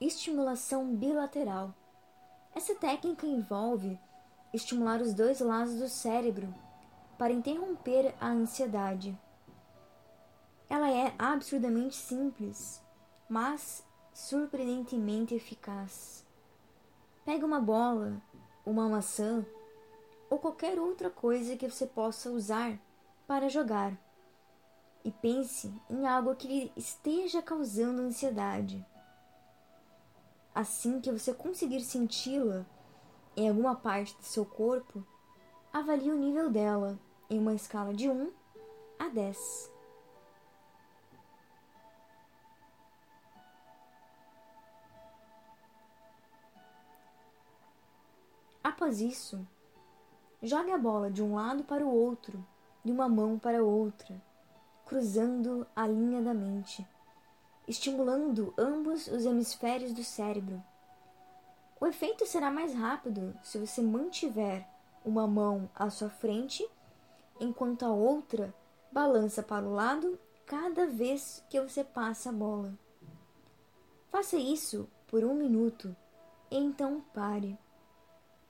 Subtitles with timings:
[0.00, 1.74] estimulação bilateral.
[2.54, 3.98] Essa técnica envolve
[4.52, 6.52] estimular os dois lados do cérebro
[7.18, 9.18] para interromper a ansiedade.
[10.68, 12.82] Ela é absurdamente simples,
[13.28, 16.26] mas surpreendentemente eficaz.
[17.24, 18.20] Pega uma bola,
[18.64, 19.44] uma maçã
[20.28, 22.78] ou qualquer outra coisa que você possa usar
[23.26, 23.96] para jogar
[25.04, 28.84] e pense em algo que lhe esteja causando ansiedade.
[30.56, 32.64] Assim que você conseguir senti-la
[33.36, 35.06] em alguma parte do seu corpo,
[35.70, 36.98] avalie o nível dela
[37.28, 38.32] em uma escala de 1
[38.98, 39.70] a 10.
[48.64, 49.46] Após isso,
[50.42, 52.42] jogue a bola de um lado para o outro,
[52.82, 54.18] de uma mão para outra,
[54.86, 56.88] cruzando a linha da mente
[57.66, 60.62] estimulando ambos os hemisférios do cérebro.
[61.80, 64.66] O efeito será mais rápido se você mantiver
[65.04, 66.66] uma mão à sua frente,
[67.38, 68.54] enquanto a outra
[68.90, 72.72] balança para o lado cada vez que você passa a bola.
[74.10, 75.94] Faça isso por um minuto
[76.50, 77.58] e então pare.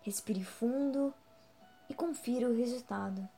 [0.00, 1.14] Respire fundo
[1.88, 3.28] e confira o resultado.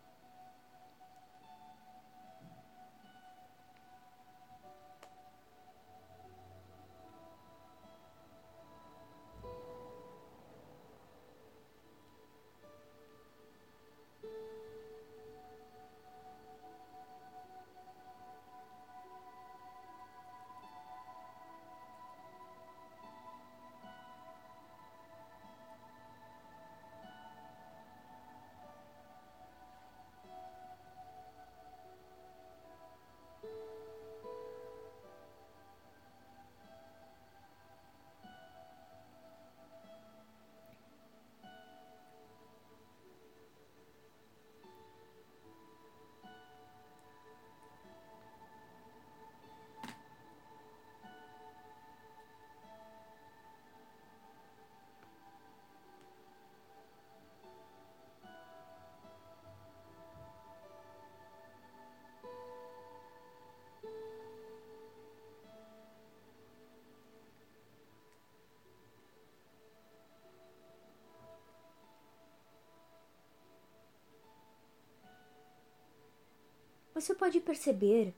[76.95, 78.15] Você pode perceber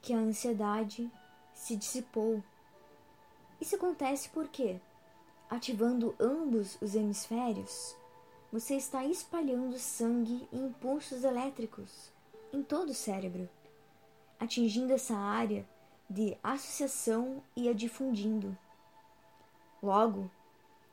[0.00, 1.10] que a ansiedade
[1.52, 2.42] se dissipou.
[3.60, 4.80] Isso acontece porque,
[5.50, 7.94] ativando ambos os hemisférios,
[8.50, 12.10] você está espalhando sangue e impulsos elétricos
[12.50, 13.46] em todo o cérebro,
[14.40, 15.68] atingindo essa área
[16.08, 18.56] de associação e a difundindo.
[19.82, 20.30] Logo,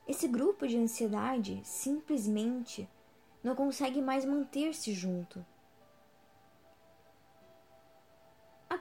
[0.06, 2.90] esse grupo de ansiedade simplesmente
[3.42, 5.46] não consegue mais manter-se junto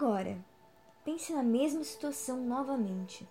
[0.01, 0.43] Agora,
[1.05, 3.29] pense na mesma situação novamente.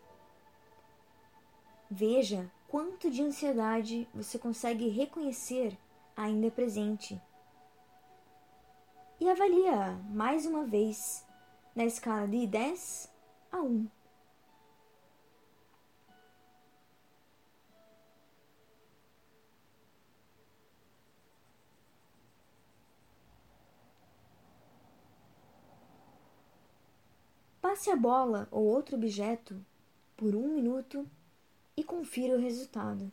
[1.89, 5.75] Veja quanto de ansiedade você consegue reconhecer
[6.15, 7.19] ainda presente.
[9.19, 11.25] E avalia mais uma vez
[11.75, 13.11] na escala de 10
[13.51, 13.87] a 1.
[27.69, 29.63] Passe a bola ou outro objeto
[30.17, 31.07] por um minuto
[31.77, 33.11] e confira o resultado.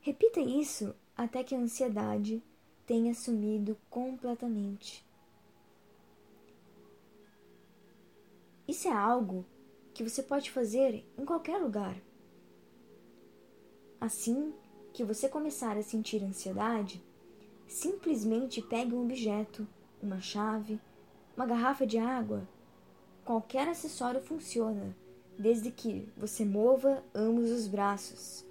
[0.00, 2.42] Repita isso até que a ansiedade
[2.86, 5.06] tenha sumido completamente.
[8.66, 9.44] Isso é algo
[9.92, 11.94] que você pode fazer em qualquer lugar.
[14.00, 14.54] Assim
[14.94, 17.04] que você começar a sentir ansiedade,
[17.66, 19.68] simplesmente pegue um objeto,
[20.02, 20.80] uma chave,
[21.36, 22.48] uma garrafa de água
[23.28, 24.96] Qualquer acessório funciona,
[25.38, 28.42] desde que você mova ambos os braços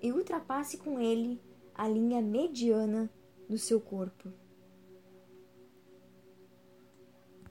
[0.00, 1.38] e ultrapasse com ele
[1.74, 3.10] a linha mediana
[3.46, 4.32] do seu corpo.